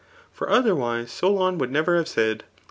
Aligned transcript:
For 0.31 0.49
otherwise 0.49 1.11
Solon 1.11 1.59
would 1.59 1.71
never 1.71 1.95
have 1.95 2.07
said. 2.07 2.43